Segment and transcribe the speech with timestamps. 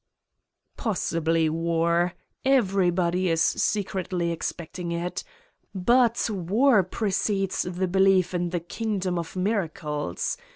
[0.77, 2.15] "Possibly war.
[2.43, 5.23] Everybody is secretly expect ing it.
[5.75, 10.37] But war precedes the belief in the king dom of miracles.